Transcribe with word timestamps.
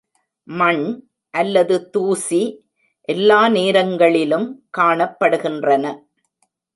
மண் 0.47 0.85
அல்லது 1.33 1.75
தூசி 1.89 2.39
எல்லா 3.09 3.49
நேரங்களிலும் 3.49 4.47
காணப்படுகின்றன. 4.77 5.85